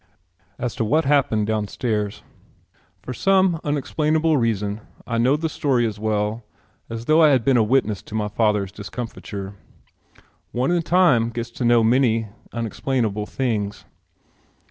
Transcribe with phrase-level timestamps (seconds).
[0.57, 2.23] As to what happened downstairs.
[3.03, 6.43] For some unexplainable reason I know the story as well
[6.89, 9.53] as though I had been a witness to my father's discomfiture.
[10.53, 13.85] One in time gets to know many unexplainable things.